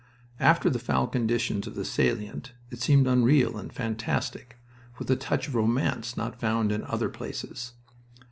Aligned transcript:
After 0.39 0.67
the 0.67 0.79
foul 0.79 1.05
conditions 1.05 1.67
of 1.67 1.75
the 1.75 1.85
salient 1.85 2.53
it 2.71 2.81
seemed 2.81 3.05
unreal 3.05 3.55
and 3.55 3.71
fantastic, 3.71 4.57
with 4.97 5.11
a 5.11 5.15
touch 5.15 5.47
of 5.47 5.53
romance 5.53 6.17
not 6.17 6.39
found 6.39 6.71
in 6.71 6.83
other 6.85 7.07
places. 7.07 7.73